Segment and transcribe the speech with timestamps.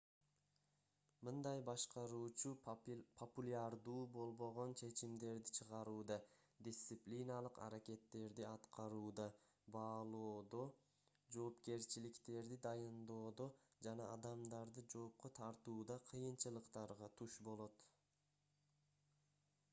[1.27, 2.51] мындай башкаруучу
[3.17, 6.15] популярдуу болбогон чечимдерди чыгарууда
[6.67, 9.27] дисциплиналык аракеттерди аткарууда
[9.75, 10.63] баалоодо
[11.37, 13.47] жоопкерчиликтерди дайындоодо
[13.89, 17.79] жана адамдарды жоопко тартууда кыйынчылыктарга туш болот